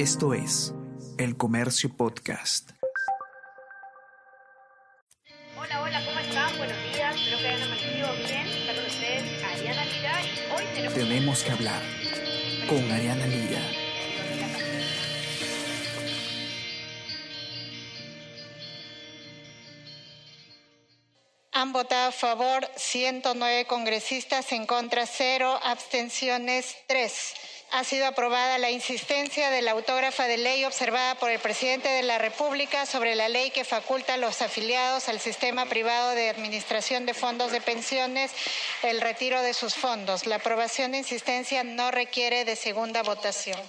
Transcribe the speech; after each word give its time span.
Esto 0.00 0.32
es 0.32 0.72
El 1.18 1.36
Comercio 1.36 1.94
Podcast. 1.94 2.70
Hola, 5.58 5.82
hola, 5.82 6.02
¿cómo 6.06 6.18
están? 6.20 6.56
Buenos 6.56 6.76
días, 6.94 7.14
espero 7.16 7.36
que 7.36 7.48
hayan 7.48 7.62
amanecido 7.64 8.08
bien. 8.14 8.46
Está 8.48 8.74
con 8.76 8.86
ustedes 8.86 9.44
Ariana 9.44 9.84
Lira 9.84 10.22
y 10.22 10.52
hoy 10.56 10.64
tenemos... 10.74 10.94
Tenemos 10.94 11.42
que 11.42 11.50
hablar 11.50 11.82
con 12.66 12.90
Ariana 12.90 13.26
Lira. 13.26 13.60
Han 21.52 21.74
votado 21.74 22.08
a 22.08 22.12
favor 22.12 22.66
109 22.74 23.66
congresistas, 23.66 24.50
en 24.52 24.64
contra 24.64 25.04
0, 25.04 25.60
abstenciones 25.62 26.74
3. 26.88 27.34
Ha 27.72 27.84
sido 27.84 28.06
aprobada 28.06 28.58
la 28.58 28.72
insistencia 28.72 29.48
de 29.48 29.62
la 29.62 29.70
autógrafa 29.70 30.26
de 30.26 30.38
ley 30.38 30.64
observada 30.64 31.14
por 31.14 31.30
el 31.30 31.38
presidente 31.38 31.88
de 31.88 32.02
la 32.02 32.18
República 32.18 32.84
sobre 32.84 33.14
la 33.14 33.28
ley 33.28 33.52
que 33.52 33.64
faculta 33.64 34.14
a 34.14 34.16
los 34.16 34.42
afiliados 34.42 35.08
al 35.08 35.20
sistema 35.20 35.66
privado 35.66 36.10
de 36.10 36.30
administración 36.30 37.06
de 37.06 37.14
fondos 37.14 37.52
de 37.52 37.60
pensiones 37.60 38.32
el 38.82 39.00
retiro 39.00 39.40
de 39.42 39.54
sus 39.54 39.76
fondos. 39.76 40.26
La 40.26 40.36
aprobación 40.36 40.90
de 40.90 40.98
insistencia 40.98 41.62
no 41.62 41.92
requiere 41.92 42.44
de 42.44 42.56
segunda 42.56 43.04
votación. 43.04 43.60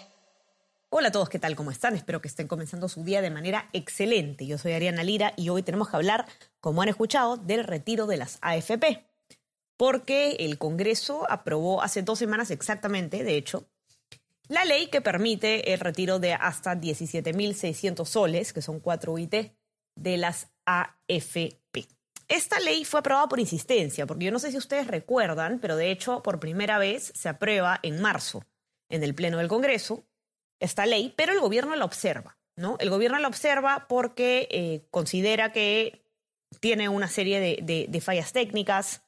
Hola 0.89 1.09
a 1.09 1.11
todos, 1.11 1.30
¿qué 1.30 1.38
tal? 1.38 1.55
¿Cómo 1.55 1.70
están? 1.70 1.95
Espero 1.95 2.22
que 2.22 2.27
estén 2.27 2.47
comenzando 2.47 2.89
su 2.89 3.03
día 3.03 3.22
de 3.22 3.30
manera 3.30 3.70
excelente. 3.72 4.47
Yo 4.47 4.58
soy 4.58 4.73
Ariana 4.73 5.03
Lira 5.03 5.33
y 5.38 5.49
hoy 5.49 5.61
tenemos 5.61 5.89
que 5.89 5.97
hablar, 5.97 6.25
como 6.59 6.81
han 6.81 6.89
escuchado, 6.89 7.38
del 7.38 7.63
retiro 7.66 8.08
de 8.08 8.17
las 8.17 8.39
AFP. 8.41 9.05
Porque 9.77 10.38
el 10.39 10.58
Congreso 10.58 11.27
aprobó 11.30 11.83
hace 11.83 12.02
dos 12.02 12.17
semanas 12.17 12.49
exactamente, 12.49 13.23
de 13.23 13.38
hecho, 13.38 13.67
la 14.51 14.65
ley 14.65 14.87
que 14.87 14.99
permite 14.99 15.71
el 15.71 15.79
retiro 15.79 16.19
de 16.19 16.33
hasta 16.33 16.75
17.600 16.75 18.05
soles, 18.05 18.51
que 18.51 18.61
son 18.61 18.81
4 18.81 19.13
UIT, 19.13 19.33
de 19.95 20.17
las 20.17 20.52
AFP. 20.66 21.88
Esta 22.27 22.59
ley 22.59 22.83
fue 22.83 22.99
aprobada 22.99 23.30
por 23.30 23.39
insistencia, 23.39 24.05
porque 24.05 24.25
yo 24.25 24.31
no 24.31 24.39
sé 24.39 24.52
si 24.52 24.58
ustedes 24.58 24.88
recuerdan, 24.88 25.59
pero 25.59 25.77
de 25.77 25.89
hecho 25.89 26.21
por 26.21 26.41
primera 26.41 26.80
vez 26.80 27.13
se 27.16 27.30
aprueba 27.30 27.80
en 27.81 28.02
marzo 28.02 28.43
en 28.89 29.03
el 29.03 29.16
Pleno 29.16 29.38
del 29.38 29.47
Congreso 29.47 30.03
esta 30.59 30.86
ley, 30.86 31.13
pero 31.15 31.31
el 31.31 31.39
gobierno 31.39 31.73
la 31.77 31.86
observa, 31.86 32.38
¿no? 32.58 32.75
El 32.80 32.89
gobierno 32.89 33.19
la 33.19 33.30
observa 33.30 33.86
porque 33.88 34.49
eh, 34.52 34.86
considera 34.91 35.53
que 35.53 36.05
tiene 36.59 36.89
una 36.89 37.08
serie 37.08 37.39
de, 37.39 38.02
fallas 38.02 38.33
técnicas, 38.33 39.02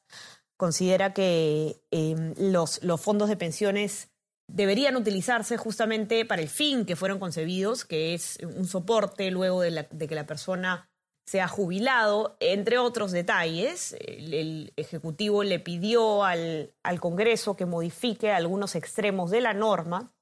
considera 0.56 1.14
que 1.14 1.82
los, 2.38 2.82
los 2.82 3.02
fondos 3.02 3.28
de 3.28 3.36
pensiones 3.36 4.13
deberían 4.54 4.96
utilizarse 4.96 5.58
justamente 5.58 6.26
para 6.26 6.42
el 6.42 6.48
fin 6.48 6.86
que 6.86 6.96
fueron 6.96 7.20
concebidos, 7.20 7.86
que 7.86 8.14
es 8.14 8.38
un 8.56 8.68
soporte 8.68 9.32
luego 9.32 9.62
de, 9.62 9.72
la, 9.72 9.88
de 9.90 10.08
que 10.08 10.14
la 10.14 10.28
persona 10.28 10.90
se 11.26 11.42
ha 11.42 11.48
jubilado, 11.48 12.38
entre 12.40 12.78
otros 12.78 13.12
detalles. 13.12 13.96
El, 14.00 14.34
el 14.34 14.74
Ejecutivo 14.76 15.44
le 15.44 15.60
pidió 15.60 16.24
al, 16.24 16.72
al, 16.84 17.00
Congreso 17.00 17.56
que 17.56 17.66
modifique 17.66 18.32
algunos 18.32 18.76
extremos 18.76 19.32
de 19.32 19.42
la 19.42 19.54
norma. 19.54 20.14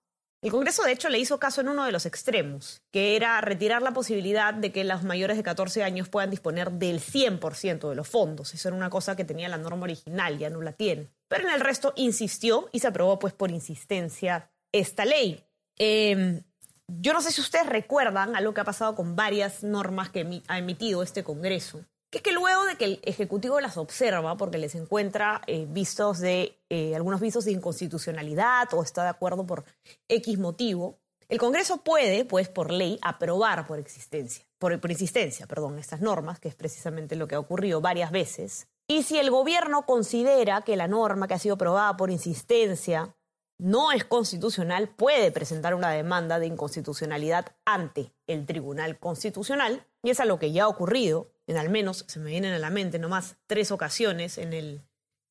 El 0.41 0.49
Congreso, 0.49 0.81
de 0.81 0.91
hecho, 0.91 1.07
le 1.09 1.19
hizo 1.19 1.39
caso 1.39 1.61
en 1.61 1.69
uno 1.69 1.85
de 1.85 1.91
los 1.91 2.07
extremos, 2.07 2.81
que 2.89 3.15
era 3.15 3.39
retirar 3.41 3.83
la 3.83 3.91
posibilidad 3.91 4.55
de 4.55 4.71
que 4.71 4.83
los 4.83 5.03
mayores 5.03 5.37
de 5.37 5.43
14 5.43 5.83
años 5.83 6.09
puedan 6.09 6.31
disponer 6.31 6.71
del 6.71 6.99
100% 6.99 7.87
de 7.87 7.95
los 7.95 8.07
fondos. 8.07 8.51
Eso 8.55 8.69
era 8.69 8.77
una 8.77 8.89
cosa 8.89 9.15
que 9.15 9.23
tenía 9.23 9.49
la 9.49 9.59
norma 9.59 9.83
original, 9.83 10.39
ya 10.39 10.49
no 10.49 10.63
la 10.63 10.73
tiene. 10.73 11.11
Pero 11.27 11.47
en 11.47 11.53
el 11.53 11.59
resto 11.59 11.93
insistió 11.95 12.69
y 12.71 12.79
se 12.79 12.87
aprobó 12.87 13.19
pues 13.19 13.33
por 13.33 13.51
insistencia 13.51 14.49
esta 14.71 15.05
ley. 15.05 15.45
Eh, 15.77 16.41
yo 16.87 17.13
no 17.13 17.21
sé 17.21 17.31
si 17.31 17.39
ustedes 17.39 17.67
recuerdan 17.67 18.35
algo 18.35 18.55
que 18.55 18.61
ha 18.61 18.65
pasado 18.65 18.95
con 18.95 19.15
varias 19.15 19.63
normas 19.63 20.09
que 20.09 20.41
ha 20.47 20.57
emitido 20.57 21.03
este 21.03 21.23
Congreso, 21.23 21.85
que 22.11 22.17
es 22.17 22.23
que 22.23 22.33
luego 22.33 22.65
de 22.65 22.75
que 22.75 22.85
el 22.85 22.99
Ejecutivo 23.03 23.59
las 23.61 23.77
observa 23.77 24.35
porque 24.35 24.57
les 24.57 24.75
encuentra 24.75 25.41
eh, 25.47 25.65
vistos 25.67 26.19
de, 26.19 26.57
eh, 26.69 26.93
algunos 26.93 27.21
vistos 27.21 27.45
de 27.45 27.53
inconstitucionalidad 27.53 28.71
o 28.73 28.83
está 28.83 29.03
de 29.03 29.09
acuerdo 29.09 29.47
por 29.47 29.63
X 30.09 30.37
motivo, 30.37 30.99
el 31.29 31.39
Congreso 31.39 31.77
puede, 31.77 32.25
pues 32.25 32.49
por 32.49 32.71
ley, 32.71 32.99
aprobar 33.01 33.65
por 33.65 33.79
existencia, 33.79 34.45
por, 34.59 34.77
por 34.81 34.91
insistencia, 34.91 35.47
perdón, 35.47 35.79
estas 35.79 36.01
normas, 36.01 36.41
que 36.41 36.49
es 36.49 36.55
precisamente 36.55 37.15
lo 37.15 37.29
que 37.29 37.35
ha 37.35 37.39
ocurrido 37.39 37.79
varias 37.79 38.11
veces, 38.11 38.67
y 38.89 39.03
si 39.03 39.17
el 39.17 39.31
gobierno 39.31 39.85
considera 39.85 40.63
que 40.63 40.75
la 40.75 40.89
norma 40.89 41.29
que 41.29 41.35
ha 41.35 41.39
sido 41.39 41.55
aprobada 41.55 41.95
por 41.95 42.11
insistencia 42.11 43.15
no 43.57 43.93
es 43.93 44.03
constitucional, 44.03 44.89
puede 44.89 45.31
presentar 45.31 45.75
una 45.75 45.91
demanda 45.91 46.39
de 46.39 46.47
inconstitucionalidad 46.47 47.55
ante 47.63 48.11
el 48.27 48.45
Tribunal 48.45 48.99
Constitucional, 48.99 49.85
y 50.03 50.09
es 50.09 50.19
a 50.19 50.25
lo 50.25 50.39
que 50.39 50.51
ya 50.51 50.63
ha 50.63 50.67
ocurrido, 50.67 51.31
en 51.51 51.57
al 51.57 51.69
menos, 51.69 52.05
se 52.07 52.19
me 52.19 52.31
vienen 52.31 52.53
a 52.53 52.59
la 52.59 52.69
mente 52.69 52.97
nomás, 52.97 53.35
tres 53.45 53.71
ocasiones 53.71 54.37
en, 54.37 54.53
el, 54.53 54.81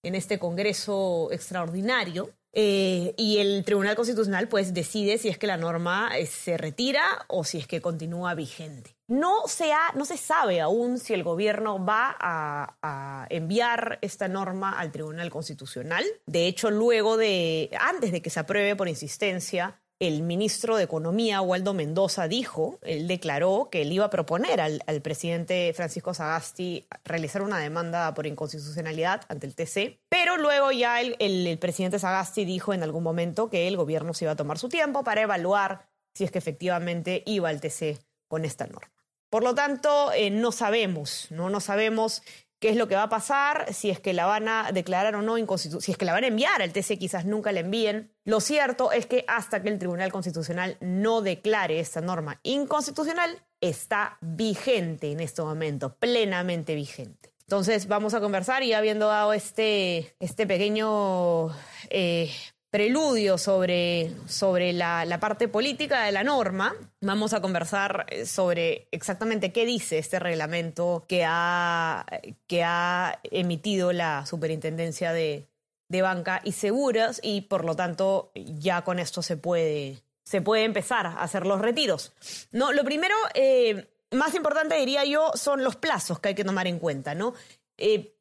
en 0.03 0.15
este 0.15 0.39
Congreso 0.39 1.31
extraordinario, 1.33 2.33
eh, 2.53 3.15
y 3.17 3.39
el 3.39 3.65
Tribunal 3.65 3.95
Constitucional 3.95 4.49
pues 4.49 4.75
decide 4.75 5.19
si 5.19 5.29
es 5.29 5.39
que 5.39 5.47
la 5.47 5.57
norma 5.57 6.11
eh, 6.19 6.27
se 6.27 6.57
retira 6.57 7.03
o 7.29 7.45
si 7.45 7.59
es 7.59 7.67
que 7.67 7.81
continúa 7.81 8.35
vigente. 8.35 8.97
No 9.07 9.47
se, 9.47 9.71
no 9.95 10.05
se 10.05 10.17
sabe 10.17 10.61
aún 10.61 10.99
si 10.99 11.15
el 11.15 11.23
gobierno 11.23 11.85
va 11.85 12.17
a, 12.19 12.77
a, 12.83 13.27
enviar 13.31 13.99
esta 14.03 14.29
norma 14.29 14.79
al 14.79 14.93
Tribunal 14.93 15.31
Constitucional. 15.31 16.05
De 16.27 16.47
hecho, 16.47 16.71
luego 16.71 17.17
de, 17.17 17.71
antes 17.81 18.13
de 18.13 18.21
que 18.21 18.31
se 18.31 18.41
apruebe 18.41 18.77
por 18.77 18.89
insistencia, 18.89 19.81
el 20.01 20.23
ministro 20.23 20.77
de 20.77 20.85
Economía, 20.85 21.43
Waldo 21.43 21.75
Mendoza, 21.75 22.27
dijo, 22.27 22.79
él 22.83 23.07
declaró 23.07 23.69
que 23.71 23.83
él 23.83 23.93
iba 23.93 24.07
a 24.07 24.11
proponer 24.11 24.61
al, 24.61 24.81
presidente 25.03 25.73
Francisco 25.75 26.15
Sagasti 26.15 26.87
realizar 27.05 27.43
una 27.43 27.59
demanda 27.59 28.13
por 28.15 28.27
inconstitucionalidad 28.27 29.23
ante 29.29 29.47
el 29.47 29.55
TC, 29.55 30.01
pero 30.09 30.39
luego 30.39 30.73
ya 30.73 31.03
el, 31.03 31.17
el, 31.19 31.47
el 31.47 31.59
presidente 31.59 31.99
Sagasti 31.99 32.47
dijo 32.47 32.73
en 32.73 32.83
algún 32.83 33.03
momento 33.03 33.51
que 33.51 33.69
el 33.69 33.77
gobierno 33.77 34.15
se 34.15 34.25
iba 34.25 34.33
a 34.33 34.37
tomar 34.37 34.59
su 34.59 34.71
tiempo 34.71 35.05
para 35.05 35.21
evaluar 35.21 35.87
si 36.15 36.25
es 36.25 36.31
que 36.31 36.39
efectivamente 36.39 37.23
iba 37.27 37.51
al 37.51 37.61
TC 37.61 37.99
con 38.27 38.47
esta 38.47 38.67
norma. 38.67 38.91
Por 39.29 39.45
lo 39.45 39.55
tanto, 39.55 40.13
eh, 40.13 40.31
no 40.31 40.51
sabemos, 40.51 41.29
¿no? 41.31 41.51
No 41.51 41.61
sabemos 41.61 42.23
qué 42.61 42.69
es 42.69 42.77
lo 42.77 42.87
que 42.89 42.95
va 42.95 43.05
a 43.05 43.09
pasar, 43.09 43.73
si 43.73 43.91
es 43.91 43.99
que 44.01 44.13
la 44.13 44.27
van 44.27 44.47
a 44.47 44.71
declarar 44.73 45.17
o 45.17 45.23
no 45.23 45.39
inconstitucional, 45.39 45.83
si 45.83 45.93
es 45.93 45.99
que 45.99 46.05
la 46.05 46.13
van 46.13 46.25
a 46.25 46.29
enviar 46.29 46.63
al 46.63 46.73
TC, 46.73 46.99
quizás 46.99 47.25
nunca 47.25 47.53
la 47.53 47.61
envíen. 47.61 48.13
Lo 48.25 48.41
cierto 48.41 48.93
es 48.93 49.07
que 49.07 49.25
hasta 49.27 49.63
que 49.63 49.71
el 49.71 49.79
Tribunal 49.79 50.13
Constitucional 50.13 50.77
no 50.81 51.23
declare 51.23 51.81
esta 51.81 52.01
norma 52.03 52.39
inconstitucional, 52.43 53.43
está 53.61 54.19
vigente 54.21 55.11
en 55.11 55.21
este 55.21 55.43
momento, 55.43 55.97
plenamente 55.97 56.75
vigente. 56.75 57.33
Entonces 57.43 57.89
vamos 57.89 58.15
a 58.15 58.21
conversar 58.21 58.63
y 58.63 58.75
habiendo 58.75 59.09
dado 59.09 59.33
este, 59.33 60.15
este 60.21 60.47
pequeño 60.47 61.49
eh, 61.89 62.31
preludio 62.71 63.37
sobre, 63.37 64.13
sobre 64.27 64.73
la, 64.73 65.05
la, 65.05 65.19
parte 65.19 65.49
política 65.49 66.05
de 66.05 66.13
la 66.13 66.23
norma, 66.23 66.75
vamos 67.01 67.33
a 67.33 67.41
conversar 67.41 68.07
sobre 68.25 68.87
exactamente 68.93 69.53
qué 69.53 69.67
dice 69.67 69.99
este 69.99 70.21
reglamento 70.21 71.05
que 71.09 71.25
ha, 71.27 72.07
que 72.47 72.63
ha 72.63 73.19
emitido 73.25 73.93
la 73.93 74.25
Superintendencia 74.25 75.13
de, 75.13 75.49
de 75.89 76.03
Banca 76.03 76.41
y 76.45 76.53
Seguros 76.53 77.19
y 77.23 77.43
por 77.43 77.65
lo 77.65 77.75
tanto 77.75 78.31
ya 78.35 78.83
con 78.83 79.01
esto 79.01 79.21
se 79.23 79.37
puede, 79.37 80.05
se 80.23 80.41
puede 80.41 80.65
empezar 80.65 81.07
a 81.07 81.23
hacer 81.23 81.47
los 81.47 81.61
retiros. 81.61 82.13
No, 82.53 82.73
lo 82.73 82.85
primero, 82.85 83.17
eh, 83.35 83.89
más 84.13 84.35
importante 84.37 84.77
diría 84.77 85.05
yo, 85.05 85.33
son 85.35 85.65
los 85.65 85.75
plazos 85.75 86.21
que 86.21 86.29
hay 86.29 86.35
que 86.37 86.45
tomar 86.45 86.69
en 86.69 86.79
cuenta, 86.79 87.17
¿no? 87.17 87.35
Eh, 87.77 88.15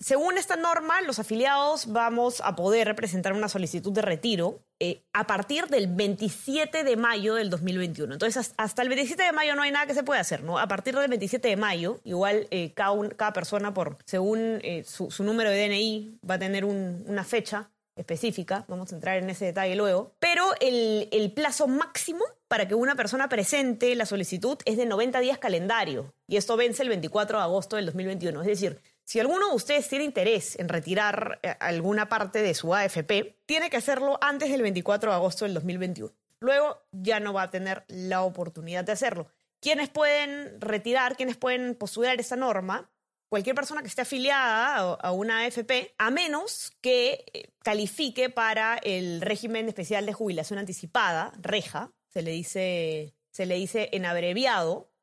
según 0.00 0.36
esta 0.36 0.56
norma, 0.56 1.00
los 1.02 1.18
afiliados 1.18 1.92
vamos 1.92 2.40
a 2.40 2.56
poder 2.56 2.94
presentar 2.96 3.32
una 3.32 3.48
solicitud 3.48 3.92
de 3.92 4.02
retiro 4.02 4.60
eh, 4.80 5.04
a 5.12 5.26
partir 5.26 5.66
del 5.68 5.86
27 5.86 6.82
de 6.82 6.96
mayo 6.96 7.36
del 7.36 7.50
2021. 7.50 8.14
Entonces, 8.14 8.52
hasta 8.56 8.82
el 8.82 8.88
27 8.88 9.22
de 9.22 9.32
mayo 9.32 9.54
no 9.54 9.62
hay 9.62 9.70
nada 9.70 9.86
que 9.86 9.94
se 9.94 10.02
pueda 10.02 10.20
hacer, 10.20 10.42
¿no? 10.42 10.58
A 10.58 10.66
partir 10.66 10.96
del 10.96 11.08
27 11.08 11.48
de 11.48 11.56
mayo, 11.56 12.00
igual 12.04 12.48
eh, 12.50 12.72
cada, 12.74 12.90
un, 12.90 13.10
cada, 13.10 13.32
persona, 13.32 13.72
por 13.72 13.98
según 14.04 14.58
eh, 14.62 14.82
su, 14.84 15.10
su, 15.10 15.22
número 15.22 15.50
de 15.50 15.68
DNI, 15.68 16.18
va 16.28 16.34
a 16.34 16.38
tener 16.38 16.64
un, 16.64 17.04
una 17.06 17.22
fecha 17.22 17.70
específica, 17.96 18.64
vamos 18.66 18.92
a 18.92 18.96
entrar 18.96 19.18
en 19.18 19.30
ese 19.30 19.44
detalle 19.44 19.76
luego, 19.76 20.12
pero 20.18 20.44
el, 20.60 21.08
el, 21.12 21.32
plazo 21.32 21.68
máximo 21.68 22.24
para 22.48 22.66
que 22.66 22.74
una 22.74 22.96
persona 22.96 23.28
presente 23.28 23.94
la 23.94 24.04
solicitud 24.04 24.58
es 24.64 24.76
de 24.76 24.86
90 24.86 25.20
días 25.20 25.38
calendario 25.38 26.12
y 26.26 26.36
esto 26.36 26.56
vence 26.56 26.82
el 26.82 26.88
24 26.88 27.38
de 27.38 27.44
agosto 27.44 27.76
del 27.76 27.86
2021. 27.86 28.40
Es 28.40 28.46
decir, 28.48 28.80
si 29.04 29.20
alguno 29.20 29.50
de 29.50 29.54
ustedes 29.54 29.88
tiene 29.88 30.04
interés 30.04 30.58
en 30.58 30.68
retirar 30.68 31.38
eh, 31.42 31.54
alguna 31.60 32.08
parte 32.08 32.40
de 32.40 32.54
su 32.54 32.74
AFP, 32.74 33.38
tiene 33.46 33.68
que 33.68 33.76
hacerlo 33.76 34.18
antes 34.20 34.50
del 34.50 34.62
24 34.62 35.10
de 35.10 35.16
agosto 35.16 35.44
del 35.44 35.54
2021. 35.54 36.12
Luego 36.40 36.82
ya 36.90 37.20
no 37.20 37.32
va 37.32 37.42
a 37.42 37.50
tener 37.50 37.84
la 37.88 38.22
oportunidad 38.22 38.84
de 38.84 38.92
hacerlo. 38.92 39.28
¿Quiénes 39.60 39.88
pueden 39.88 40.60
retirar, 40.60 41.16
quiénes 41.16 41.36
pueden 41.36 41.74
postular 41.74 42.18
esa 42.18 42.36
norma? 42.36 42.90
Cualquier 43.28 43.54
persona 43.54 43.82
que 43.82 43.88
esté 43.88 44.02
afiliada 44.02 44.94
a 44.94 45.12
una 45.12 45.44
AFP, 45.44 45.94
a 45.98 46.10
menos 46.10 46.76
que 46.80 47.24
eh, 47.32 47.50
califique 47.62 48.30
para 48.30 48.76
el 48.76 49.20
régimen 49.20 49.68
especial 49.68 50.06
de 50.06 50.12
jubilación 50.12 50.58
anticipada, 50.58 51.32
REJA, 51.40 51.90
se 52.08 52.22
le 52.22 52.30
dice, 52.30 53.14
se 53.30 53.46
le 53.46 53.56
dice 53.56 53.88
en 53.92 54.06
abreviado, 54.06 54.93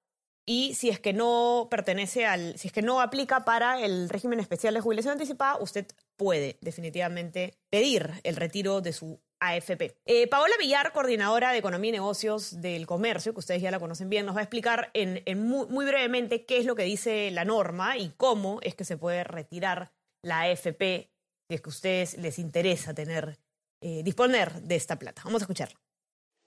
y 0.45 0.73
si 0.73 0.89
es 0.89 0.99
que 0.99 1.13
no 1.13 1.67
pertenece 1.69 2.25
al, 2.25 2.57
si 2.57 2.67
es 2.67 2.73
que 2.73 2.81
no 2.81 3.01
aplica 3.01 3.45
para 3.45 3.83
el 3.83 4.09
régimen 4.09 4.39
especial 4.39 4.73
de 4.73 4.81
jubilación 4.81 5.13
anticipada, 5.13 5.57
usted 5.59 5.85
puede 6.17 6.57
definitivamente 6.61 7.53
pedir 7.69 8.11
el 8.23 8.35
retiro 8.35 8.81
de 8.81 8.93
su 8.93 9.19
AFP. 9.39 9.95
Eh, 10.05 10.27
Paola 10.27 10.53
Villar, 10.59 10.93
coordinadora 10.93 11.51
de 11.51 11.57
Economía 11.57 11.89
y 11.89 11.93
Negocios 11.93 12.61
del 12.61 12.85
Comercio, 12.85 13.33
que 13.33 13.39
ustedes 13.39 13.61
ya 13.61 13.71
la 13.71 13.79
conocen 13.79 14.09
bien, 14.09 14.25
nos 14.25 14.35
va 14.35 14.39
a 14.39 14.43
explicar 14.43 14.91
en, 14.93 15.23
muy, 15.43 15.85
brevemente 15.85 16.45
qué 16.45 16.57
es 16.57 16.65
lo 16.65 16.75
que 16.75 16.83
dice 16.83 17.31
la 17.31 17.45
norma 17.45 17.97
y 17.97 18.09
cómo 18.17 18.59
es 18.61 18.75
que 18.75 18.85
se 18.85 18.97
puede 18.97 19.23
retirar 19.23 19.91
la 20.23 20.41
AFP 20.41 21.09
si 21.49 21.55
es 21.55 21.61
que 21.61 21.69
a 21.69 21.73
ustedes 21.73 22.17
les 22.17 22.39
interesa 22.39 22.93
tener, 22.93 23.37
eh, 23.81 24.03
disponer 24.03 24.61
de 24.61 24.75
esta 24.75 24.97
plata. 24.97 25.23
Vamos 25.25 25.41
a 25.41 25.45
escucharla. 25.45 25.79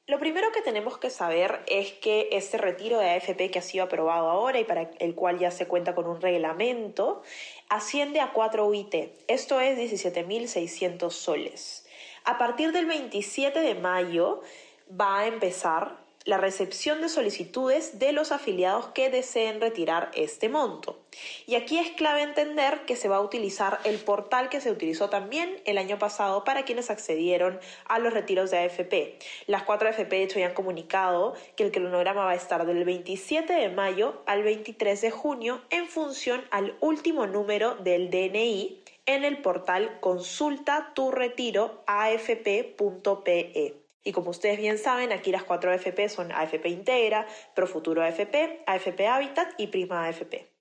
Lo 0.06 0.18
primero 0.18 0.52
que 0.52 0.60
tenemos 0.60 0.98
que 0.98 1.08
saber 1.08 1.62
es 1.66 1.92
que 1.92 2.28
este 2.32 2.58
retiro 2.58 2.98
de 2.98 3.08
AFP 3.08 3.50
que 3.50 3.58
ha 3.58 3.62
sido 3.62 3.84
aprobado 3.84 4.28
ahora 4.28 4.60
y 4.60 4.64
para 4.64 4.90
el 4.98 5.14
cual 5.14 5.38
ya 5.38 5.50
se 5.50 5.66
cuenta 5.66 5.94
con 5.94 6.06
un 6.06 6.20
reglamento, 6.20 7.22
asciende 7.70 8.20
a 8.20 8.32
4 8.34 8.66
UIT. 8.66 8.94
Esto 9.28 9.60
es 9.60 9.78
17.600 9.78 11.10
soles. 11.10 11.86
A 12.24 12.36
partir 12.36 12.72
del 12.72 12.84
27 12.84 13.58
de 13.60 13.74
mayo 13.76 14.42
va 14.90 15.20
a 15.20 15.26
empezar 15.26 15.96
la 16.26 16.36
recepción 16.36 17.00
de 17.00 17.08
solicitudes 17.08 17.98
de 17.98 18.12
los 18.12 18.30
afiliados 18.30 18.88
que 18.88 19.08
deseen 19.08 19.58
retirar 19.58 20.10
este 20.12 20.50
monto. 20.50 20.98
Y 21.46 21.55
aquí 21.55 21.78
es 21.78 21.90
clave 21.90 22.22
entender 22.22 22.84
que 22.87 22.96
se 22.96 23.08
va 23.08 23.16
a 23.16 23.20
utilizar 23.20 23.78
el 23.84 23.99
portal 23.99 24.49
que 24.49 24.61
se 24.61 24.70
utilizó 24.70 25.11
también 25.11 25.61
el 25.64 25.78
año 25.78 25.99
pasado 25.99 26.44
para 26.44 26.64
quienes 26.64 26.90
accedieron 26.90 27.61
a 27.87 27.99
los 27.99 28.12
retiros 28.12 28.50
de 28.50 28.58
AFP. 28.58 29.19
Las 29.46 29.62
cuatro 29.62 29.88
AFP 29.88 30.16
de 30.16 30.22
hecho 30.22 30.38
ya 30.38 30.46
han 30.46 30.55
comunicado 30.55 31.34
que 31.56 31.64
el 31.64 31.72
cronograma 31.72 32.25
va 32.25 32.32
a 32.32 32.37
estar 32.37 32.66
del 32.66 32.84
27 32.84 33.52
de 33.52 33.69
mayo 33.69 34.22
al 34.26 34.43
23 34.43 35.00
de 35.00 35.11
junio 35.11 35.61
en 35.70 35.87
función 35.87 36.44
al 36.50 36.76
último 36.81 37.26
número 37.26 37.75
del 37.76 38.10
DNI 38.10 38.84
en 39.06 39.25
el 39.25 39.43
portal 39.43 39.99
consulta 40.00 40.93
tu 40.94 41.10
retiro 41.10 41.82
afp.pe. 41.87 43.75
Y 44.02 44.12
como 44.12 44.31
ustedes 44.31 44.58
bien 44.58 44.78
saben, 44.78 45.12
aquí 45.12 45.31
las 45.31 45.44
cuatro 45.44 45.72
AFP 45.72 46.08
son 46.08 46.31
AFP 46.31 46.69
Integra, 46.69 47.26
Profuturo 47.55 48.02
AFP, 48.02 48.62
AFP 48.67 49.06
Habitat 49.06 49.49
y 49.58 49.69
Prima 49.69 50.06
AFP. 50.06 50.53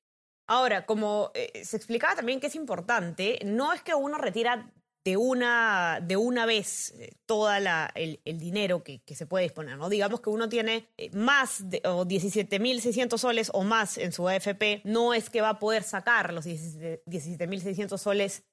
Ahora, 0.47 0.85
como 0.85 1.31
eh, 1.33 1.63
se 1.63 1.77
explicaba 1.77 2.15
también 2.15 2.39
que 2.39 2.47
es 2.47 2.55
importante, 2.55 3.39
no 3.45 3.73
es 3.73 3.81
que 3.81 3.95
uno 3.95 4.17
retira 4.17 4.71
de 5.05 5.17
una, 5.17 5.99
de 6.01 6.15
una 6.15 6.45
vez 6.45 6.93
eh, 6.97 7.17
todo 7.25 7.53
el, 7.53 8.19
dinero 8.25 8.83
que, 8.83 9.01
se 9.15 9.25
puede 9.25 9.43
disponer. 9.43 9.77
¿no? 9.77 9.89
Digamos 9.89 10.21
que 10.21 10.29
uno 10.29 10.49
tiene 10.49 10.89
eh, 10.97 11.09
más 11.11 11.69
de, 11.69 11.81
o 11.85 12.05
17.600 12.05 13.17
soles 13.17 13.51
o 13.53 13.63
más 13.63 13.97
en 13.97 14.11
su 14.11 14.27
AFP, 14.27 14.81
no 14.85 15.13
es 15.13 15.29
que 15.29 15.41
va 15.41 15.49
a 15.49 15.59
poder 15.59 15.83
sacar 15.83 16.33
los 16.33 16.45
17.600 16.45 17.97
soles, 17.97 18.43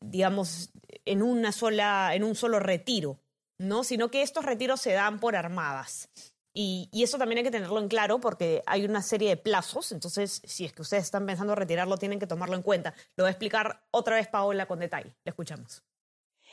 digamos, 0.00 0.70
en, 1.04 1.22
una 1.22 1.52
sola, 1.52 2.14
en 2.14 2.24
un 2.24 2.34
solo 2.34 2.58
retiro. 2.58 3.20
¿no? 3.58 3.84
Sino 3.84 4.10
que 4.10 4.22
estos 4.22 4.44
retiros 4.44 4.80
se 4.80 4.92
dan 4.92 5.20
por 5.20 5.36
armadas. 5.36 6.10
Y, 6.54 6.88
eso 6.92 7.18
también 7.18 7.38
hay 7.38 7.44
que 7.44 7.50
tenerlo 7.50 7.78
en 7.80 7.88
claro 7.88 8.20
porque 8.20 8.62
hay 8.66 8.84
una 8.84 9.02
serie 9.02 9.30
de 9.30 9.36
plazos, 9.36 9.92
entonces 9.92 10.42
si 10.44 10.64
es 10.64 10.72
que 10.72 10.82
ustedes 10.82 11.04
están 11.04 11.26
pensando 11.26 11.54
retirarlo, 11.54 11.96
tienen 11.96 12.18
que 12.18 12.26
tomarlo 12.26 12.56
en 12.56 12.62
cuenta. 12.62 12.94
Lo 13.16 13.24
va 13.24 13.28
a 13.28 13.32
explicar 13.32 13.82
otra 13.90 14.16
vez 14.16 14.28
Paola 14.28 14.66
con 14.66 14.78
detalle. 14.78 15.14
Le 15.24 15.30
escuchamos. 15.30 15.82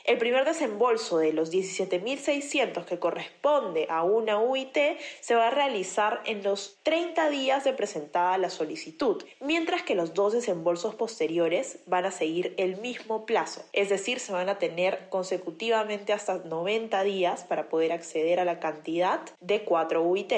El 0.04 0.18
primer 0.18 0.44
desembolso 0.44 1.18
de 1.18 1.32
los 1.32 1.52
17.600 1.52 2.84
que 2.84 2.98
corresponde 2.98 3.86
a 3.90 4.02
una 4.02 4.38
UIT 4.38 4.76
se 5.20 5.34
va 5.34 5.48
a 5.48 5.50
realizar 5.50 6.22
en 6.24 6.42
los 6.42 6.78
30 6.82 7.28
días 7.30 7.64
de 7.64 7.72
presentada 7.72 8.38
la 8.38 8.50
solicitud, 8.50 9.22
mientras 9.40 9.82
que 9.82 9.94
los 9.94 10.14
dos 10.14 10.32
desembolsos 10.32 10.94
posteriores 10.94 11.80
van 11.86 12.06
a 12.06 12.10
seguir 12.10 12.54
el 12.56 12.78
mismo 12.78 13.26
plazo, 13.26 13.62
es 13.72 13.88
decir, 13.88 14.20
se 14.20 14.32
van 14.32 14.48
a 14.48 14.58
tener 14.58 15.08
consecutivamente 15.10 16.12
hasta 16.12 16.38
90 16.38 17.02
días 17.02 17.44
para 17.44 17.68
poder 17.68 17.92
acceder 17.92 18.40
a 18.40 18.44
la 18.44 18.58
cantidad 18.60 19.20
de 19.40 19.64
4 19.64 20.02
UIT. 20.02 20.32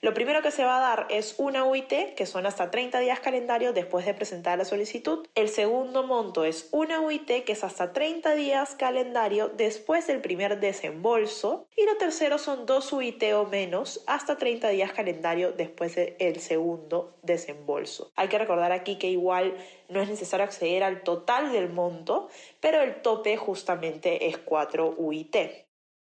Lo 0.00 0.14
primero 0.14 0.42
que 0.42 0.50
se 0.50 0.64
va 0.64 0.78
a 0.78 0.96
dar 0.96 1.06
es 1.10 1.36
una 1.38 1.64
UIT, 1.64 2.14
que 2.14 2.26
son 2.26 2.46
hasta 2.46 2.70
30 2.70 2.98
días 3.00 3.20
calendario 3.20 3.72
después 3.72 4.04
de 4.06 4.14
presentar 4.14 4.58
la 4.58 4.64
solicitud. 4.64 5.26
El 5.34 5.48
segundo 5.48 6.02
monto 6.02 6.44
es 6.44 6.68
una 6.72 7.00
UIT, 7.00 7.44
que 7.44 7.52
es 7.52 7.64
hasta 7.64 7.92
30 7.92 8.34
días 8.34 8.74
calendario 9.04 9.50
después 9.50 10.06
del 10.06 10.22
primer 10.22 10.60
desembolso 10.60 11.66
y 11.76 11.84
lo 11.84 11.98
tercero 11.98 12.38
son 12.38 12.64
dos 12.64 12.90
UIT 12.90 13.22
o 13.34 13.44
menos 13.44 14.02
hasta 14.06 14.38
30 14.38 14.70
días 14.70 14.92
calendario 14.92 15.52
después 15.52 15.94
del 15.94 16.40
segundo 16.40 17.14
desembolso. 17.22 18.10
Hay 18.16 18.28
que 18.28 18.38
recordar 18.38 18.72
aquí 18.72 18.96
que 18.96 19.10
igual 19.10 19.54
no 19.90 20.00
es 20.00 20.08
necesario 20.08 20.44
acceder 20.44 20.82
al 20.82 21.02
total 21.02 21.52
del 21.52 21.68
monto, 21.68 22.30
pero 22.60 22.80
el 22.80 23.02
tope 23.02 23.36
justamente 23.36 24.26
es 24.26 24.38
4 24.38 24.94
UIT. 24.96 25.36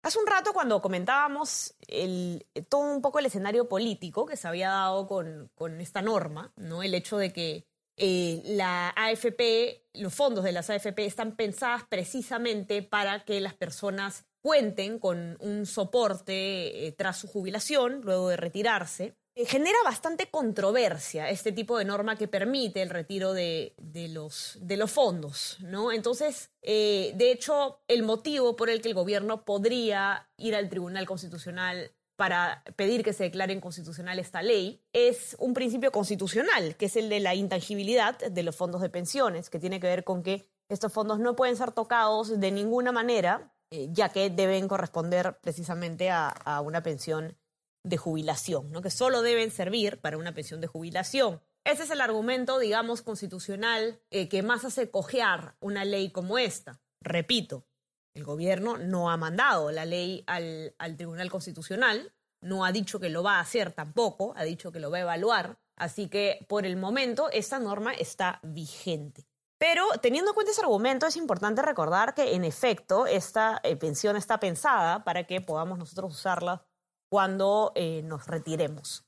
Hace 0.04 0.20
un 0.20 0.28
rato 0.28 0.54
cuando 0.54 0.80
comentábamos 0.80 1.76
el, 1.88 2.46
todo 2.70 2.82
un 2.82 3.02
poco 3.02 3.18
el 3.18 3.26
escenario 3.26 3.68
político 3.68 4.28
que 4.28 4.38
se 4.38 4.48
había 4.48 4.70
dado 4.70 5.08
con, 5.08 5.50
con 5.56 5.82
esta 5.82 6.04
norma, 6.04 6.54
¿no? 6.56 6.84
el 6.84 6.94
hecho 6.94 7.18
de 7.18 7.34
que 7.34 7.66
eh, 8.04 8.42
la 8.46 8.90
AFP, 8.96 9.84
los 9.94 10.12
fondos 10.12 10.44
de 10.44 10.52
las 10.52 10.72
AFP 10.72 11.06
están 11.06 11.36
pensadas 11.36 11.84
precisamente 11.88 12.82
para 12.82 13.24
que 13.26 13.40
las 13.40 13.54
personas 13.54 14.26
cuenten 14.42 14.98
con 14.98 15.38
un 15.40 15.68
soporte 15.68 16.88
eh, 16.88 16.92
tras 16.94 17.18
su 17.18 17.28
jubilación, 17.28 18.02
luego 18.02 18.30
de 18.30 18.38
retirarse. 18.38 19.14
Eh, 19.36 19.46
genera 19.46 19.78
bastante 19.84 20.32
controversia 20.32 21.30
este 21.30 21.52
tipo 21.52 21.78
de 21.78 21.86
norma 21.86 22.16
que 22.16 22.28
permite 22.28 22.82
el 22.82 22.90
retiro 22.90 23.34
de, 23.34 23.76
los, 24.10 24.58
de 24.60 24.78
los, 24.78 24.90
fondos, 24.90 25.58
¿no? 25.62 25.92
Entonces, 25.92 26.50
de 26.64 27.32
hecho, 27.32 27.84
el 27.88 28.02
motivo 28.02 28.56
por 28.56 28.72
el 28.72 28.82
que 28.82 28.90
el 28.90 28.96
gobierno 28.96 29.46
podría 29.46 30.28
ir 30.38 30.56
al 30.56 30.70
Tribunal 30.70 31.06
Constitucional 31.06 31.92
para 32.22 32.64
pedir 32.76 33.04
que 33.04 33.14
se 33.14 33.24
declare 33.24 33.52
inconstitucional 33.52 34.20
esta 34.20 34.44
ley 34.44 34.86
es 34.94 35.36
un 35.40 35.56
principio 35.56 35.92
constitucional, 35.92 36.76
que 36.76 36.86
es 36.86 36.96
el 36.96 37.10
de 37.10 37.20
la 37.20 37.34
intangibilidad 37.34 38.16
de 38.20 38.44
los 38.44 38.56
fondos 38.56 38.80
de 38.82 38.92
pensiones, 38.92 39.50
que 39.50 39.58
tiene 39.58 39.80
que 39.80 39.88
ver 39.88 40.04
con 40.04 40.22
que 40.22 40.48
estos 40.70 40.94
fondos 40.94 41.18
no 41.18 41.36
pueden 41.36 41.56
ser 41.56 41.72
tocados 41.72 42.40
de 42.40 42.52
ninguna 42.52 42.92
manera, 42.92 43.52
eh, 43.72 43.88
ya 43.92 44.10
que 44.10 44.30
deben 44.30 44.68
corresponder 44.68 45.40
precisamente 45.42 46.12
a, 46.12 46.62
una 46.64 46.84
pensión 46.84 47.40
de 47.84 47.98
jubilación, 47.98 48.72
¿no? 48.72 48.84
que 48.84 48.92
solo 48.92 49.24
deben 49.24 49.50
servir 49.50 50.00
para 50.00 50.20
una 50.20 50.36
pensión 50.36 50.62
de 50.62 50.68
jubilación. 50.68 51.42
Ese 51.64 51.86
es 51.86 51.90
el 51.90 52.02
argumento, 52.02 52.60
digamos, 52.60 53.02
constitucional 53.02 54.00
eh, 54.12 54.30
que 54.30 54.44
más 54.44 54.64
hace 54.64 54.92
cojear 54.92 55.56
una 55.60 55.86
ley 55.86 56.12
como 56.12 56.38
esta. 56.38 56.84
Repito, 57.02 57.66
el 58.14 58.24
gobierno 58.24 58.78
no 58.78 59.10
ha 59.10 59.18
mandado 59.18 59.72
la 59.72 59.86
ley 59.86 60.24
al, 60.28 60.74
Tribunal 60.98 61.30
Constitucional, 61.30 62.14
no 62.42 62.66
ha 62.66 62.72
dicho 62.72 63.00
que 63.00 63.10
lo 63.10 63.24
va 63.24 63.38
a 63.38 63.42
hacer 63.42 63.72
tampoco, 63.72 64.34
ha 64.36 64.44
dicho 64.44 64.72
que 64.72 64.80
lo 64.80 64.92
va 64.92 64.98
a 64.98 65.02
evaluar, 65.02 65.60
así 65.78 66.08
que 66.10 66.46
por 66.50 66.66
el 66.66 66.78
momento 66.78 67.30
esta 67.32 67.60
norma 67.60 67.94
está 67.94 68.40
vigente. 68.44 69.26
Pero 69.58 69.86
teniendo 70.02 70.32
en 70.32 70.36
cuenta 70.36 70.52
ese 70.52 70.62
argumento, 70.62 71.06
es 71.06 71.18
importante 71.18 71.62
recordar 71.62 72.16
que 72.16 72.34
en 72.34 72.44
efecto 72.44 73.06
esta 73.06 73.60
eh, 73.64 73.76
pensión 73.76 74.16
está 74.16 74.40
pensada 74.40 75.04
para 75.04 75.26
que 75.26 75.40
podamos 75.40 75.78
nosotros 75.78 76.16
usarla 76.16 76.66
cuando 77.10 77.72
eh, 77.76 78.02
nos 78.04 78.26
retiremos. 78.26 79.06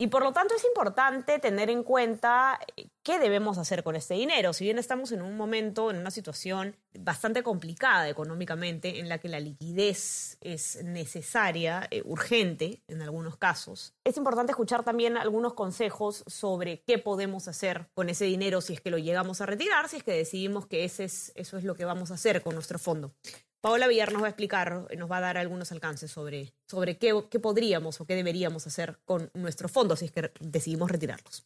Y 0.00 0.06
por 0.06 0.22
lo 0.22 0.32
tanto 0.32 0.54
es 0.54 0.64
importante 0.64 1.40
tener 1.40 1.70
en 1.70 1.82
cuenta 1.82 2.60
eh, 2.76 2.86
qué 3.02 3.18
debemos 3.18 3.58
hacer 3.58 3.82
con 3.82 3.96
este 3.96 4.14
dinero. 4.14 4.52
Si 4.52 4.62
bien 4.62 4.78
estamos 4.78 5.10
en 5.10 5.22
un 5.22 5.36
momento, 5.36 5.90
en 5.90 5.96
una 5.96 6.12
situación 6.12 6.76
bastante 6.96 7.42
complicada 7.42 8.08
económicamente, 8.08 9.00
en 9.00 9.08
la 9.08 9.18
que 9.18 9.28
la 9.28 9.40
liquidez 9.40 10.38
es 10.40 10.84
necesaria, 10.84 11.88
eh, 11.90 12.02
urgente 12.04 12.80
en 12.86 13.02
algunos 13.02 13.36
casos, 13.36 13.92
es 14.04 14.16
importante 14.16 14.52
escuchar 14.52 14.84
también 14.84 15.16
algunos 15.16 15.54
consejos 15.54 16.22
sobre 16.28 16.82
qué 16.86 16.98
podemos 16.98 17.48
hacer 17.48 17.88
con 17.94 18.08
ese 18.08 18.26
dinero 18.26 18.60
si 18.60 18.74
es 18.74 18.80
que 18.80 18.92
lo 18.92 18.98
llegamos 18.98 19.40
a 19.40 19.46
retirar, 19.46 19.88
si 19.88 19.96
es 19.96 20.04
que 20.04 20.12
decidimos 20.12 20.66
que 20.66 20.84
ese 20.84 21.04
es, 21.04 21.32
eso 21.34 21.58
es 21.58 21.64
lo 21.64 21.74
que 21.74 21.84
vamos 21.84 22.12
a 22.12 22.14
hacer 22.14 22.42
con 22.42 22.54
nuestro 22.54 22.78
fondo. 22.78 23.12
Paola 23.60 23.88
Villar 23.88 24.12
nos 24.12 24.22
va 24.22 24.26
a 24.26 24.30
explicar, 24.30 24.86
nos 24.96 25.10
va 25.10 25.16
a 25.16 25.20
dar 25.20 25.36
algunos 25.36 25.72
alcances 25.72 26.10
sobre, 26.10 26.54
sobre 26.66 26.96
qué, 26.96 27.24
qué 27.28 27.40
podríamos 27.40 28.00
o 28.00 28.06
qué 28.06 28.14
deberíamos 28.14 28.66
hacer 28.68 28.98
con 29.04 29.30
nuestros 29.34 29.72
fondos 29.72 29.98
si 29.98 30.04
es 30.04 30.12
que 30.12 30.30
decidimos 30.40 30.90
retirarlos. 30.90 31.44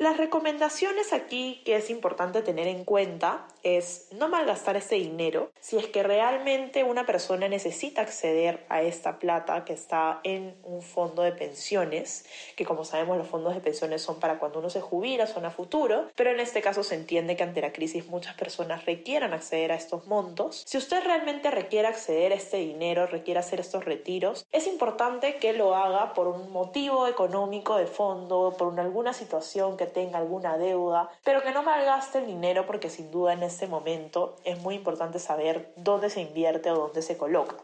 Las 0.00 0.16
recomendaciones 0.16 1.12
aquí 1.12 1.60
que 1.62 1.76
es 1.76 1.90
importante 1.90 2.40
tener 2.40 2.66
en 2.68 2.86
cuenta 2.86 3.46
es 3.62 4.08
no 4.12 4.30
malgastar 4.30 4.74
este 4.78 4.94
dinero 4.94 5.50
si 5.60 5.76
es 5.76 5.88
que 5.88 6.02
realmente 6.02 6.84
una 6.84 7.04
persona 7.04 7.48
necesita 7.48 8.00
acceder 8.00 8.64
a 8.70 8.80
esta 8.80 9.18
plata 9.18 9.66
que 9.66 9.74
está 9.74 10.20
en 10.24 10.56
un 10.64 10.80
fondo 10.80 11.20
de 11.20 11.32
pensiones, 11.32 12.24
que 12.56 12.64
como 12.64 12.86
sabemos 12.86 13.18
los 13.18 13.28
fondos 13.28 13.52
de 13.52 13.60
pensiones 13.60 14.00
son 14.00 14.18
para 14.20 14.38
cuando 14.38 14.60
uno 14.60 14.70
se 14.70 14.80
jubila, 14.80 15.26
son 15.26 15.44
a 15.44 15.50
futuro, 15.50 16.08
pero 16.16 16.30
en 16.30 16.40
este 16.40 16.62
caso 16.62 16.82
se 16.82 16.94
entiende 16.94 17.36
que 17.36 17.42
ante 17.42 17.60
la 17.60 17.74
crisis 17.74 18.06
muchas 18.06 18.34
personas 18.36 18.86
requieran 18.86 19.34
acceder 19.34 19.70
a 19.70 19.74
estos 19.74 20.06
montos. 20.06 20.62
Si 20.66 20.78
usted 20.78 21.04
realmente 21.04 21.50
requiere 21.50 21.88
acceder 21.88 22.32
a 22.32 22.36
este 22.36 22.56
dinero, 22.56 23.06
requiere 23.06 23.40
hacer 23.40 23.60
estos 23.60 23.84
retiros, 23.84 24.46
es 24.50 24.66
importante 24.66 25.36
que 25.36 25.52
lo 25.52 25.74
haga 25.74 26.14
por 26.14 26.26
un 26.26 26.50
motivo 26.50 27.06
económico 27.06 27.76
de 27.76 27.86
fondo, 27.86 28.54
por 28.56 28.68
una, 28.68 28.80
alguna 28.80 29.12
situación 29.12 29.76
que 29.76 29.89
tenga 29.90 30.18
alguna 30.18 30.58
deuda, 30.58 31.10
pero 31.24 31.42
que 31.42 31.52
no 31.52 31.62
malgaste 31.62 32.18
el 32.18 32.26
dinero 32.26 32.66
porque 32.66 32.90
sin 32.90 33.10
duda 33.10 33.32
en 33.32 33.42
este 33.42 33.66
momento 33.66 34.36
es 34.44 34.58
muy 34.60 34.74
importante 34.74 35.18
saber 35.18 35.72
dónde 35.76 36.10
se 36.10 36.22
invierte 36.22 36.70
o 36.70 36.76
dónde 36.76 37.02
se 37.02 37.16
coloca. 37.16 37.56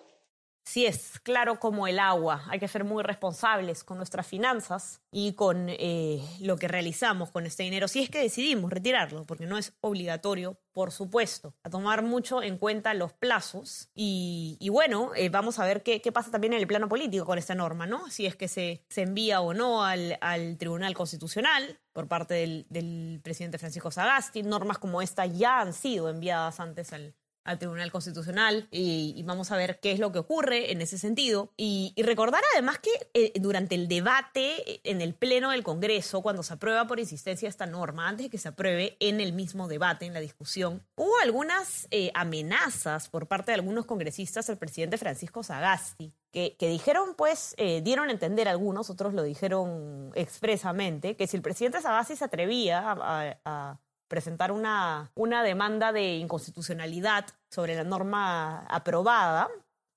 Sí, 0.66 0.84
es 0.84 1.20
claro 1.20 1.60
como 1.60 1.86
el 1.86 2.00
agua. 2.00 2.42
Hay 2.48 2.58
que 2.58 2.66
ser 2.66 2.82
muy 2.82 3.04
responsables 3.04 3.84
con 3.84 3.98
nuestras 3.98 4.26
finanzas 4.26 5.00
y 5.12 5.34
con 5.34 5.68
eh, 5.68 6.20
lo 6.40 6.56
que 6.56 6.66
realizamos 6.66 7.30
con 7.30 7.46
este 7.46 7.62
dinero, 7.62 7.86
si 7.86 8.02
es 8.02 8.10
que 8.10 8.18
decidimos 8.18 8.72
retirarlo, 8.72 9.24
porque 9.24 9.46
no 9.46 9.58
es 9.58 9.74
obligatorio, 9.80 10.58
por 10.72 10.90
supuesto. 10.90 11.54
A 11.62 11.70
tomar 11.70 12.02
mucho 12.02 12.42
en 12.42 12.58
cuenta 12.58 12.94
los 12.94 13.12
plazos 13.12 13.90
y, 13.94 14.58
bueno, 14.68 15.12
eh, 15.14 15.28
vamos 15.28 15.60
a 15.60 15.64
ver 15.64 15.84
qué, 15.84 16.00
pasa 16.12 16.32
también 16.32 16.52
en 16.52 16.58
el 16.58 16.66
plano 16.66 16.88
político 16.88 17.24
con 17.24 17.38
esta 17.38 17.54
norma, 17.54 17.86
¿no? 17.86 18.10
Si 18.10 18.26
es 18.26 18.34
que 18.34 18.48
se, 18.48 18.84
se 18.88 19.02
envía 19.02 19.42
o 19.42 19.54
no 19.54 19.84
al, 19.84 20.18
Tribunal 20.58 20.94
Constitucional 20.94 21.78
por 21.92 22.08
parte 22.08 22.34
del, 22.34 22.66
del 22.70 23.20
presidente 23.22 23.58
Francisco 23.58 23.92
Sagasti. 23.92 24.42
Normas 24.42 24.78
como 24.78 25.00
esta 25.00 25.26
ya 25.26 25.60
han 25.60 25.72
sido 25.72 26.08
enviadas 26.08 26.58
antes 26.58 26.92
al 26.92 27.14
al 27.46 27.58
Tribunal 27.58 27.90
Constitucional 27.90 28.68
y, 28.70 29.22
vamos 29.22 29.50
a 29.50 29.56
ver 29.56 29.80
qué 29.80 29.92
es 29.92 29.98
lo 29.98 30.12
que 30.12 30.18
ocurre 30.18 30.72
en 30.72 30.82
ese 30.82 30.98
sentido. 30.98 31.52
Y, 31.56 31.94
recordar 31.96 32.42
además 32.54 32.78
que 32.78 32.90
eh, 33.14 33.32
durante 33.40 33.74
el 33.74 33.88
debate 33.88 34.70
eh, 34.70 34.80
en 34.84 35.00
el 35.00 35.14
Pleno 35.14 35.50
del 35.50 35.62
Congreso, 35.62 36.22
cuando 36.22 36.42
se 36.42 36.54
aprueba 36.54 36.86
por 36.86 37.00
insistencia 37.00 37.48
esta 37.48 37.66
norma, 37.66 38.08
antes 38.08 38.26
de 38.26 38.30
que 38.30 38.38
se 38.38 38.48
apruebe 38.48 38.96
en 39.00 39.20
el 39.20 39.32
mismo 39.32 39.68
debate, 39.68 40.06
en 40.06 40.14
la 40.14 40.20
discusión, 40.20 40.82
hubo 40.96 41.12
algunas 41.22 41.88
eh, 41.90 42.10
amenazas 42.14 43.08
por 43.08 43.26
parte 43.26 43.52
de 43.52 43.56
algunos 43.56 43.86
congresistas 43.86 44.50
al 44.50 44.58
presidente 44.58 44.98
Francisco 44.98 45.42
Sagasti. 45.42 46.12
Que, 46.32 46.54
dijeron, 46.60 47.14
pues, 47.16 47.56
dieron 47.56 48.10
a 48.10 48.12
entender 48.12 48.46
algunos, 48.46 48.90
otros 48.90 49.14
lo 49.14 49.22
dijeron 49.22 50.12
expresamente, 50.14 51.16
que 51.16 51.26
si 51.26 51.38
el 51.38 51.42
presidente 51.42 51.80
Sagasti 51.80 52.14
se 52.14 52.26
atrevía 52.26 52.94
a 53.42 53.80
presentar 54.08 54.52
una, 54.52 55.10
una 55.14 55.42
demanda 55.42 55.92
de 55.92 56.16
inconstitucionalidad 56.16 57.26
sobre 57.50 57.74
la 57.74 57.84
norma 57.84 58.66
aprobada, 58.66 59.48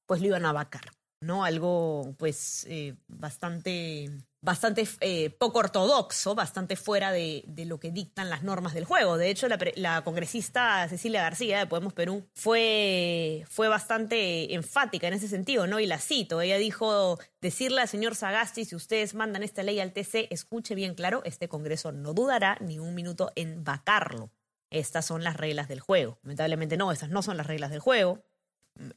pues 0.06 0.22
lo 0.22 0.28
iban 0.28 0.46
a 0.46 0.54
vacar, 0.54 0.92
¿no? 1.22 1.44
Algo, 1.44 2.16
pues, 2.18 2.66
eh, 2.70 2.96
bastante 3.08 4.10
bastante 4.42 4.88
eh, 5.02 5.32
poco 5.32 5.60
ortodoxo, 5.60 6.34
bastante 6.34 6.76
fuera 6.76 7.12
de, 7.12 7.44
lo 7.66 7.80
que 7.80 7.92
dictan 7.92 8.30
las 8.30 8.44
normas 8.44 8.74
del 8.74 8.86
juego. 8.86 9.18
De 9.18 9.30
hecho, 9.30 9.48
la, 9.76 10.02
congresista 10.04 10.88
Cecilia 10.88 11.22
García 11.22 11.60
de 11.60 11.68
Podemos 11.68 11.94
Perú 11.94 12.26
fue, 12.34 13.44
fue 13.50 13.68
bastante 13.68 14.54
enfática 14.54 15.08
en 15.08 15.14
ese 15.14 15.28
sentido, 15.28 15.68
¿no? 15.68 15.80
Y 15.80 15.86
la 15.86 16.00
cito. 16.00 16.42
Ella 16.42 16.58
dijo, 16.58 17.20
decirle 17.42 17.82
al 17.82 17.88
señor 17.88 18.16
Sagasti, 18.16 18.66
si 18.66 18.76
ustedes 18.76 19.14
mandan 19.14 19.44
esta 19.44 19.64
ley 19.64 19.80
al 19.80 19.94
TC, 19.94 20.28
escuche 20.32 20.76
bien 20.76 20.96
claro, 20.96 21.22
este 21.26 21.50
Congreso 21.50 21.92
no 21.92 22.14
dudará 22.14 22.58
ni 22.62 22.80
un 22.80 22.96
minuto 22.96 23.32
en 23.36 23.64
vacarlo. 23.64 24.32
Estas 24.72 25.06
son 25.06 25.24
las 25.24 25.36
reglas 25.36 25.68
del 25.68 25.80
juego. 25.80 26.20
Lamentablemente 26.22 26.78
no, 26.78 26.92
estas 26.92 27.10
no 27.10 27.24
son 27.24 27.38
las 27.38 27.48
reglas 27.48 27.72
del 27.72 27.80
juego. 27.80 28.24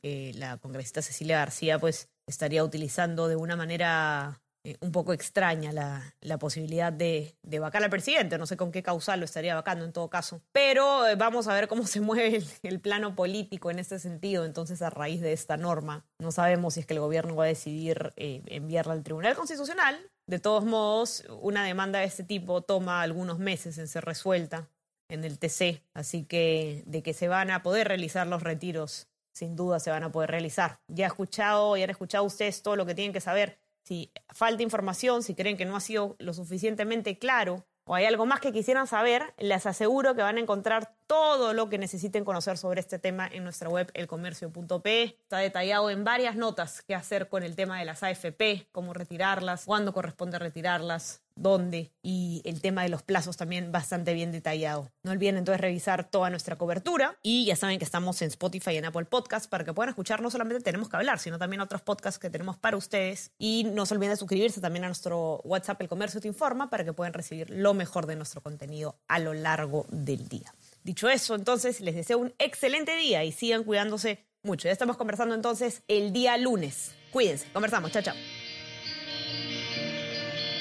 Eh, 0.02 0.32
la 0.36 0.58
congresista 0.58 1.02
Cecilia 1.02 1.38
García, 1.38 1.78
pues, 1.78 2.08
estaría 2.26 2.64
utilizando 2.64 3.28
de 3.28 3.36
una 3.36 3.56
manera 3.56 4.42
eh, 4.64 4.76
un 4.80 4.92
poco 4.92 5.12
extraña 5.12 5.72
la, 5.72 6.14
la 6.20 6.38
posibilidad 6.38 6.92
de, 6.92 7.36
vacar 7.60 7.82
al 7.82 7.90
presidente. 7.90 8.38
No 8.38 8.46
sé 8.46 8.56
con 8.56 8.70
qué 8.70 8.82
causal 8.82 9.20
lo 9.20 9.24
estaría 9.24 9.54
vacando 9.54 9.84
en 9.84 9.92
todo 9.92 10.08
caso. 10.08 10.40
Pero 10.52 11.06
eh, 11.06 11.16
vamos 11.16 11.48
a 11.48 11.54
ver 11.54 11.68
cómo 11.68 11.86
se 11.86 12.00
mueve 12.02 12.42
el, 12.62 12.80
plano 12.80 13.14
político 13.14 13.70
en 13.70 13.78
este 13.78 13.98
sentido. 13.98 14.44
Entonces, 14.44 14.82
a 14.82 14.90
raíz 14.90 15.20
de 15.20 15.32
esta 15.32 15.56
norma, 15.56 16.04
no 16.18 16.32
sabemos 16.32 16.74
si 16.74 16.80
es 16.80 16.86
que 16.86 16.94
el 16.94 17.00
gobierno 17.00 17.34
va 17.36 17.44
a 17.44 17.48
decidir 17.48 18.12
enviarla 18.16 18.92
al 18.92 19.02
Tribunal 19.02 19.34
Constitucional. 19.34 19.98
De 20.28 20.38
todos 20.38 20.64
modos, 20.64 21.24
una 21.40 21.64
demanda 21.64 21.98
de 21.98 22.04
este 22.04 22.22
tipo 22.22 22.62
toma 22.62 23.02
algunos 23.02 23.38
meses 23.38 23.76
en 23.78 23.88
ser 23.88 24.04
resuelta 24.04 24.68
en 25.08 25.24
el 25.24 25.38
TC. 25.38 25.82
Así 25.94 26.24
que 26.24 26.82
de 26.86 27.02
que 27.02 27.12
se 27.12 27.28
van 27.28 27.50
a 27.50 27.62
poder 27.62 27.88
realizar 27.88 28.26
los 28.26 28.42
retiros, 28.42 29.08
sin 29.32 29.56
duda 29.56 29.80
se 29.80 29.90
van 29.90 30.04
a 30.04 30.12
poder 30.12 30.30
realizar. 30.30 30.78
Ya 30.88 31.06
escuchado, 31.06 31.76
ya 31.76 31.84
han 31.84 31.90
escuchado 31.90 32.24
ustedes 32.24 32.62
todo 32.62 32.76
lo 32.76 32.86
que 32.86 32.94
tienen 32.94 33.12
que 33.12 33.20
saber 33.20 33.58
si 33.82 34.12
falta 34.28 34.62
información, 34.62 35.22
si 35.22 35.34
creen 35.34 35.56
que 35.56 35.64
no 35.64 35.76
ha 35.76 35.80
sido 35.80 36.16
lo 36.18 36.32
suficientemente 36.32 37.18
claro 37.18 37.64
o 37.84 37.94
hay 37.94 38.04
algo 38.04 38.26
más 38.26 38.40
que 38.40 38.52
quisieran 38.52 38.86
saber, 38.86 39.34
les 39.38 39.66
aseguro 39.66 40.14
que 40.14 40.22
van 40.22 40.36
a 40.36 40.40
encontrar 40.40 40.94
todo 41.08 41.52
lo 41.52 41.68
que 41.68 41.78
necesiten 41.78 42.24
conocer 42.24 42.56
sobre 42.56 42.80
este 42.80 43.00
tema 43.00 43.26
en 43.26 43.42
nuestra 43.42 43.68
web 43.68 43.90
elcomercio.p. 43.94 45.02
Está 45.02 45.38
detallado 45.38 45.90
en 45.90 46.04
varias 46.04 46.36
notas 46.36 46.82
qué 46.82 46.94
hacer 46.94 47.28
con 47.28 47.42
el 47.42 47.56
tema 47.56 47.80
de 47.80 47.84
las 47.84 48.04
AFP, 48.04 48.68
cómo 48.70 48.92
retirarlas, 48.92 49.64
cuándo 49.64 49.92
corresponde 49.92 50.38
retirarlas, 50.38 51.22
dónde 51.42 51.92
y 52.02 52.40
el 52.44 52.60
tema 52.60 52.82
de 52.82 52.88
los 52.88 53.02
plazos 53.02 53.36
también 53.36 53.72
bastante 53.72 54.14
bien 54.14 54.32
detallado. 54.32 54.90
No 55.02 55.10
olviden 55.10 55.36
entonces 55.36 55.60
revisar 55.60 56.08
toda 56.08 56.30
nuestra 56.30 56.56
cobertura 56.56 57.18
y 57.22 57.44
ya 57.44 57.56
saben 57.56 57.78
que 57.78 57.84
estamos 57.84 58.22
en 58.22 58.28
Spotify 58.28 58.72
y 58.72 58.76
en 58.78 58.86
Apple 58.86 59.04
Podcast 59.04 59.50
para 59.50 59.64
que 59.64 59.72
puedan 59.72 59.90
escuchar 59.90 60.22
no 60.22 60.30
solamente 60.30 60.62
tenemos 60.62 60.88
que 60.88 60.96
hablar, 60.96 61.18
sino 61.18 61.38
también 61.38 61.60
otros 61.60 61.82
podcasts 61.82 62.18
que 62.18 62.30
tenemos 62.30 62.56
para 62.56 62.76
ustedes 62.76 63.32
y 63.38 63.64
no 63.64 63.86
se 63.86 63.94
olviden 63.94 64.12
de 64.12 64.16
suscribirse 64.16 64.60
también 64.60 64.84
a 64.84 64.88
nuestro 64.88 65.40
WhatsApp 65.44 65.80
El 65.82 65.88
Comercio 65.88 66.20
Te 66.20 66.28
Informa 66.28 66.70
para 66.70 66.84
que 66.84 66.92
puedan 66.92 67.12
recibir 67.12 67.50
lo 67.50 67.74
mejor 67.74 68.06
de 68.06 68.16
nuestro 68.16 68.40
contenido 68.40 68.96
a 69.08 69.18
lo 69.18 69.34
largo 69.34 69.86
del 69.90 70.28
día. 70.28 70.54
Dicho 70.84 71.08
eso, 71.08 71.34
entonces 71.34 71.80
les 71.80 71.94
deseo 71.94 72.18
un 72.18 72.34
excelente 72.38 72.96
día 72.96 73.24
y 73.24 73.32
sigan 73.32 73.64
cuidándose 73.64 74.26
mucho. 74.42 74.68
Ya 74.68 74.72
estamos 74.72 74.96
conversando 74.96 75.34
entonces 75.34 75.82
el 75.88 76.12
día 76.12 76.36
lunes. 76.36 76.92
Cuídense, 77.12 77.46
conversamos, 77.52 77.92
chao, 77.92 78.02
chao. 78.02 78.14